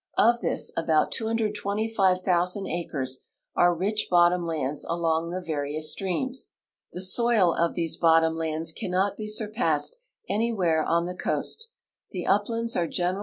[0.17, 3.19] Of this about 225,000 acres
[3.55, 6.53] are rich bottom lands along the various streams.
[6.91, 11.69] The soil of these bottom lands cannot be surpassed an^Mvliere on the coast.
[12.09, 13.19] The uplands are general!